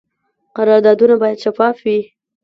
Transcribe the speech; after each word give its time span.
قراردادونه 0.55 1.15
باید 1.21 1.41
شفاف 1.43 1.77
وي 1.85 1.99